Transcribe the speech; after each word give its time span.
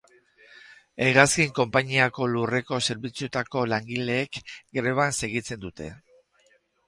Hegazkin 1.07 1.51
konpainiako 1.59 2.29
lurreko 2.35 2.79
zerbitzuetako 2.89 3.63
langileek 3.73 4.41
greban 4.79 5.15
segitzen 5.19 5.63
dute. 5.67 5.91